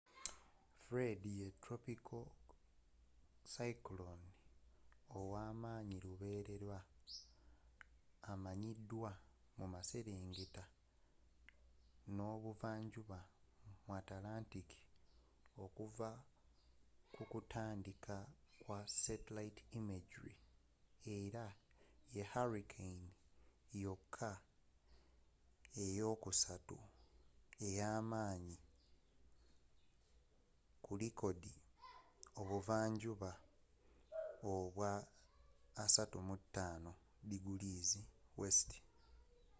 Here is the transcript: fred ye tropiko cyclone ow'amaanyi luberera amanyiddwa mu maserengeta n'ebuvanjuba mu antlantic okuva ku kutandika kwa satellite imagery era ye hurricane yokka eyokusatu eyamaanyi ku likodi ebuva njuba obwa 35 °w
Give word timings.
fred 0.87 1.19
ye 1.39 1.45
tropiko 1.63 2.19
cyclone 3.53 4.27
ow'amaanyi 5.19 5.97
luberera 6.05 6.79
amanyiddwa 8.31 9.11
mu 9.57 9.65
maserengeta 9.73 10.63
n'ebuvanjuba 12.15 13.19
mu 13.85 13.91
antlantic 13.99 14.69
okuva 15.63 16.09
ku 17.13 17.21
kutandika 17.31 18.15
kwa 18.61 18.79
satellite 19.03 19.61
imagery 19.79 20.35
era 21.17 21.45
ye 22.15 22.23
hurricane 22.33 23.05
yokka 23.83 24.31
eyokusatu 25.83 26.75
eyamaanyi 27.67 28.57
ku 30.83 30.91
likodi 31.01 31.51
ebuva 32.39 32.77
njuba 32.91 33.31
obwa 34.53 34.91
35 35.77 36.91
°w 37.29 38.43